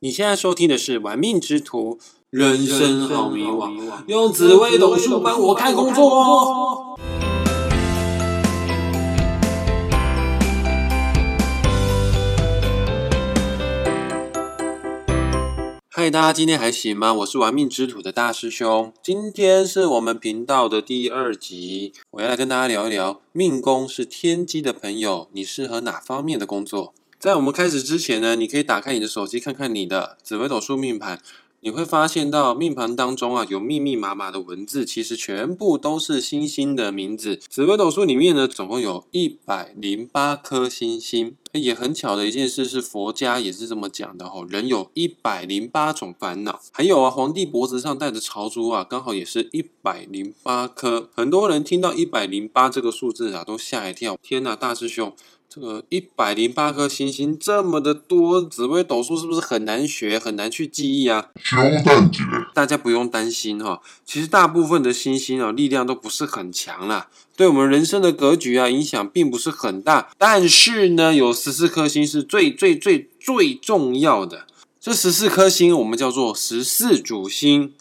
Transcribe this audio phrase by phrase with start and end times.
[0.00, 1.96] 你现在收听的是《玩命之徒》，
[2.30, 6.96] 人生好迷惘，用紫微斗数帮我看工作。
[15.90, 17.12] 嗨，大家今天还行吗？
[17.12, 26.94] 我是玩命之徒的大师兄，今天是我们频道的第二集，我要来跟大家聊一聊命宫是天机的朋友，你适合哪方面的工作？
[27.18, 31.20] 在我们开始之前呢，你可以打开你的手机看看你的紫微斗数命盘，
[31.62, 37.40] 你会发现到命盘当中啊有密密麻麻的文字，其实全部都是星星的名字。
[37.48, 41.34] 紫微斗数里面呢，总共有一百零八颗星星。
[41.54, 46.60] 也很巧的一件事是，佛家也是这么讲的哦，人有一百零八种烦恼。
[46.70, 51.10] 还有啊，皇帝脖子上戴的朝珠啊，刚好也是一百零八颗。
[51.16, 54.16] 很多人听到一百零八这个数字啊，都吓一跳。
[54.22, 55.12] 天哪，大师兄！
[55.48, 61.28] 这个一百零八颗星星这么的多，紫微斗数是不是很难学、很难去记忆啊？
[62.52, 70.10] 大家不用担心哈，其实大部分的星星啊，力量都不是很强啦，对我们人生的格局啊，影响并不是很大。
[70.18, 74.46] 但是呢，有十四颗星是最最最最重要的，
[74.78, 77.72] 这十四颗星我们叫做十四主星。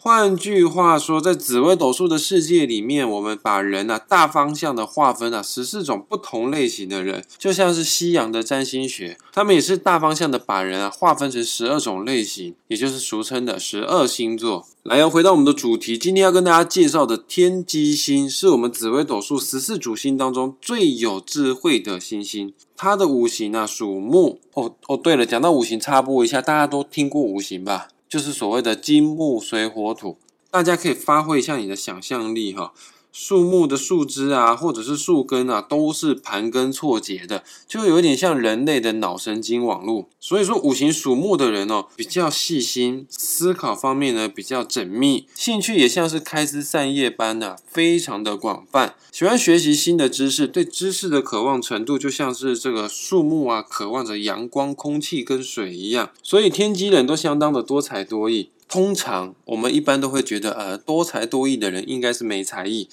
[0.00, 14.64] 换句话说，在紫微斗数的世界里面，我们把人啊大方向的划分啊十四种不同类型的人，就像是西洋的占星学，他们也是大方向的把人啊划分成十二种类型，也就是俗称的十二星座。
[14.84, 22.54] 来，要回到我们的主题，今天要跟大家介绍的天机星，是我们紫微斗数十四主星当中最有智慧的星星。
[22.76, 24.38] 它的五行啊属木。
[24.54, 27.88] 哦哦，对了，讲到五行，插播一下，大家都听过五行吧？
[28.08, 30.18] 就是所谓的金木水火土，
[30.50, 32.72] 大家可以发挥一下你的想象力哈。
[33.12, 40.08] 树木的树枝啊，或者是树根啊，都是盘根错节的，就有点像人类的脑神经网络。
[40.20, 56.10] 所以说，五行属木的人哦，比较细心，思考方面呢比较缜密，兴趣也像是开枝散叶般的，非常的广泛，喜欢学习新的知识，对知识的渴望程度就像是这个树木啊，渴望着阳光、空气跟水一样。
[56.22, 58.50] 所以天机人都相当的多才多艺。
[58.68, 62.88] 通常我们一般都会觉得，呃，多才多艺的人应该是没才艺，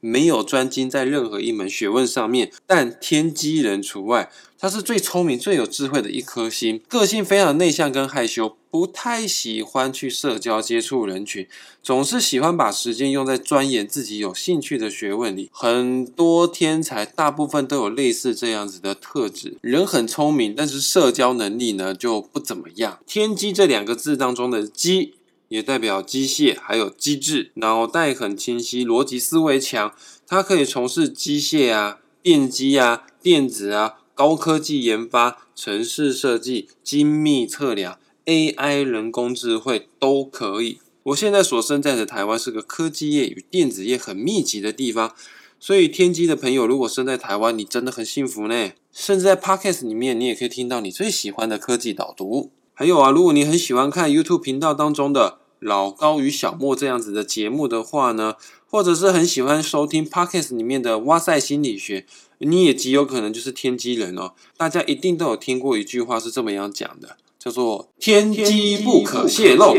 [0.00, 2.50] 没有专精在任何一门学问上面。
[2.66, 11.46] 但天机人除外，他是最聪明、最有智慧的一颗星，个性非常内向跟害羞，不太喜欢去社交接触人群，
[11.82, 15.48] 总是喜欢把时间用在钻研自己有兴趣的学问里。
[15.50, 22.98] 很多天才大部分都有类似这样子的特质，人很聪明，但是社交能力呢就不怎么样。
[23.06, 25.14] 天机这两个字当中的机。
[25.50, 29.92] 也代表机械，还有机智，脑袋很清晰，逻辑思维强。
[30.24, 40.78] 它可以从事机械啊、电机啊、电子啊、高科技研发、城市设计、精密测量、AI 人工智慧都可以。
[41.02, 45.16] 我现在所身在的台湾是个科技业与电子业很密集的地方，
[45.58, 48.70] 所以天机的朋友如果生在台湾，你真的很幸福呢。
[48.92, 52.52] 甚至在 Podcast 里面，你也可以听到你最喜欢的科技导读。
[52.72, 58.34] 还有啊，如果你很喜欢看 YouTube 频道当中的老高与小莫这样子的节目的话呢，
[58.68, 62.06] 或者是很喜欢收听 Podcast 里面的哇塞心理学，
[62.38, 64.32] 你也极有可能就是天机人哦。
[64.56, 67.16] 大家一定都有听过一句话是这么样讲的。
[67.42, 69.74] 叫做天机不可泄露。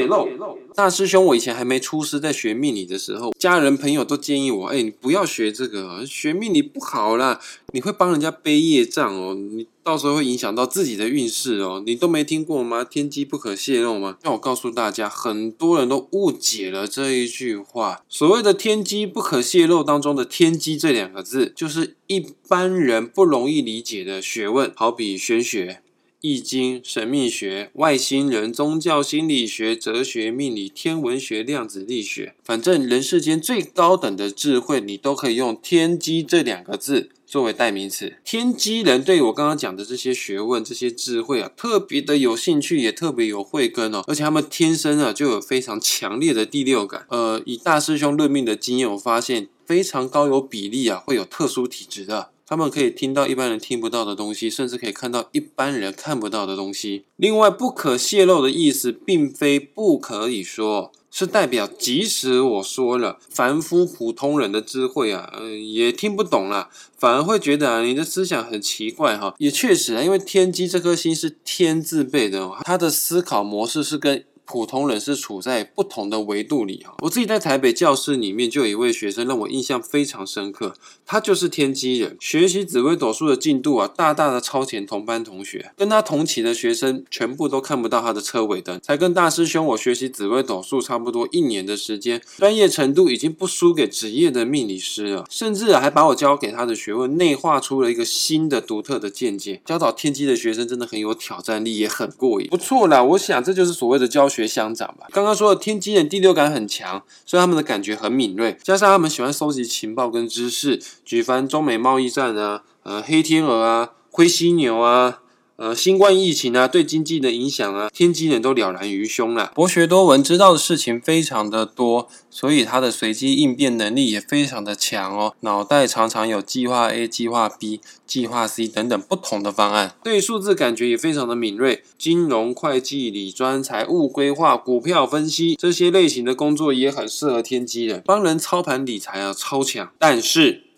[0.74, 7.40] 大师兄，我以前还没出师，在学命理的时候，家人朋友都建议我：哎，你不要学这个，学命理不好啦，
[7.74, 11.84] 你会帮人家背业障哦，你到时候会影响到自己的运势哦。
[11.86, 12.86] 你都没听过吗？
[12.86, 14.18] 天机不可泄露吗？
[14.24, 18.02] 那我告诉大家，很多人都误解了这一句话。
[18.08, 25.82] 所谓的天机不可泄露当中的“天机”这两个字，就是一般人不容易理解的学问，好比玄学。
[26.22, 38.14] 易经、神秘学、外星人、宗教、心理学、哲学、命理、天文学、量子力学，反正人世间最高等的智慧，你都可以用“天机”这两个字作为代名词。
[38.24, 44.04] 天机人对我刚刚讲的这些学问、这些智慧啊，特别的有兴趣，也特别有慧根哦。
[44.06, 47.08] 而且他们天生啊就有非常强烈的第六感。
[47.10, 52.30] 呃，以大师兄论命的经验，我发现非常高有比例啊，会有特殊体质的。
[52.52, 57.06] 他们可以听到一般人听不到的东西，甚至可以看到一般人看不到的东西。
[57.16, 65.32] 另外，不可泄露的意思，并非不可以说，是代表即使我说了，凡夫普通人的智慧啊，
[65.66, 66.68] 也听不懂了，
[66.98, 69.34] 反而会觉得啊，你的思想很奇怪哈。
[69.38, 74.26] 也确实啊，因为天机这颗星是天字辈的，他的思考模式是跟。
[74.52, 76.96] 普通人是处在不同的维度里哈。
[77.00, 80.74] 我自己在台北教室里面就有一位学生让我印象非常深刻，
[81.06, 99.62] 他就是天机人，学习紫微斗数的进度啊，大大的超前同班同学，跟他同期的学生全部都看不到他的车尾灯，才跟大师兄我学习紫微斗数差不多一年的时间，专业程度已经不输给职业的命理师了，甚至还把我教给他的学问内化出了一个新的独特的见解。
[99.66, 103.02] 教导天机的学生真的很有挑战力，也很过瘾，不错啦。
[103.02, 105.08] 我想这就是所谓的教学学乡长吧。
[105.12, 115.21] 刚刚说的天津人第六感很强，所以他们的感觉很敏锐，加上他们喜欢收集情报跟知识，举凡中美贸易战啊，呃，黑天鹅啊，灰犀牛啊。
[115.62, 119.52] 呃，新冠疫情啊，对经济的影响啊，天机人都了然于胸了。
[119.54, 125.36] 博学多闻，知道的事情非常的多，所以他的随机应变能力也非常的强哦。
[125.42, 131.84] 脑袋常常有计划 A、计划 B、计划 C 等等不同的方案，对数字感觉也非常的敏锐。
[131.96, 139.92] 金融、会计、理专、财务规划、股票分析这些类型的工作也很适合天机人，帮人操盘理财啊，超强。
[140.00, 140.71] 但是。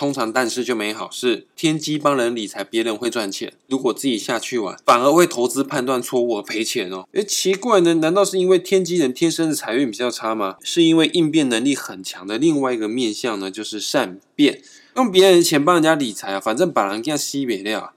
[0.00, 1.46] 通常，但是就没好事。
[1.54, 7.06] 天机帮人理财，别人会赚钱；如果自己下去玩，反而会投资判断错误而赔钱哦。
[7.12, 7.92] 诶，奇怪呢？
[7.92, 10.56] 难道是因为天机人天生的财运比较差吗？
[10.62, 13.50] 是因为应变能力很强的另外一个面相呢？
[13.50, 14.62] 就是善变，
[14.96, 17.92] 用别人的钱帮人家理财啊，反正把人家吸别掉，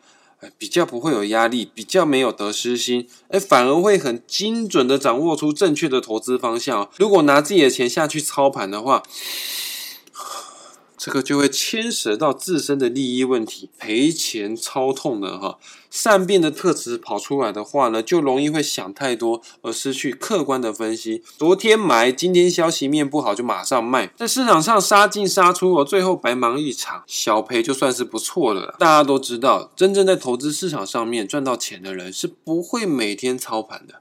[0.57, 6.89] 比较不会有压力，比较没有得失心，哎，反而会很精准的掌握出正确的投资方向。
[6.97, 9.03] 如果拿自己的钱下去操盘的话。
[11.03, 15.59] 这个就会牵涉到自身的利益问题，赔钱超痛的哈。
[15.91, 21.21] 善变的特质跑出来的话呢，就容易会想太多，而失去客观的分析。
[21.37, 28.73] 昨天买，今天消息面不好就马上卖，在市场上杀进杀出，哦，最后白忙一场，小赔就算是不错了。
[28.79, 33.95] 大家都知道，真正在投资市场上面赚到钱的人，是不会每天操盘的。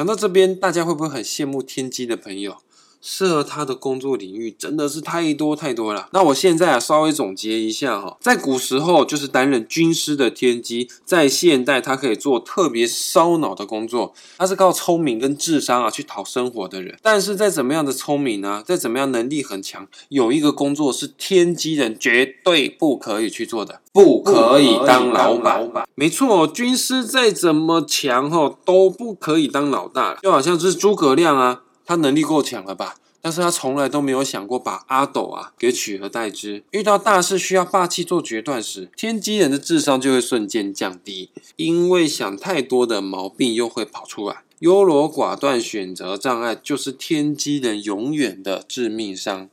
[0.00, 2.56] 讲到这边，大家会不会很羡慕天机的朋友？
[3.00, 6.08] 适合他的工作领域真的是太多太多了。
[6.12, 16.98] 那我现在啊，稍微总结一下哈，在古时候就是担任军师的天机，在现代他可以做特别烧脑的工作，他是靠聪明跟智商啊去讨生活的人。
[17.02, 25.70] 但是再怎么样的聪明呢，再怎么样能力很强，有一个工作是天机人绝对不可以去做的，不可以当老板。
[25.94, 30.18] 没错，军师再怎么强哈，都不可以当老大。
[30.22, 31.62] 就好像是诸葛亮啊。
[31.90, 32.94] 他能力够强了吧？
[33.20, 36.62] 但是他从来都没有想过把阿斗啊给取而代之。
[36.70, 44.44] 遇到大事需要霸气做决断时，天机人的智商就会瞬间降低，因为想太多的毛病又会跑出来。
[44.60, 49.48] 优柔寡断、选择障碍，就是天机人永远的致命伤。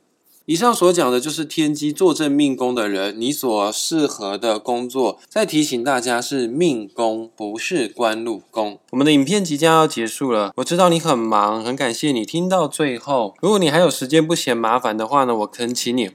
[0.50, 5.20] 以上所讲的就是天机坐镇命宫的人，你所适合的工作。
[5.28, 8.80] 再提醒大家，是命宫，不是官禄宫。
[8.92, 13.36] 我们的影片即将要结束了，我知道你很忙，很感谢你听到最后。
[13.42, 16.12] 如果你还有时间不嫌麻烦的话呢，我恳请你，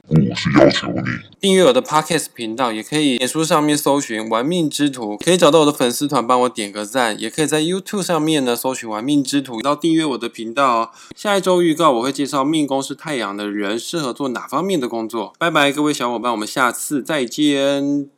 [1.41, 7.19] 订阅我的 Podcast 频道，也可以脸书上面搜寻“玩命之徒”，可以找到我的粉丝团，帮我点个赞。
[7.19, 10.89] 也可以在 YouTube 上面呢搜寻“玩命之徒”，到订阅我的频道哦。
[11.13, 14.13] 下一周预告，我会介绍命宫是太阳的人适合。
[14.13, 15.33] 做哪方面的工作？
[15.39, 18.13] 拜拜，各位小伙伴，我们下次再见。